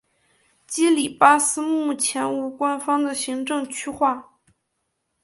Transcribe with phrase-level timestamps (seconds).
[0.65, 4.31] 基里巴斯目前无官方的行政区划。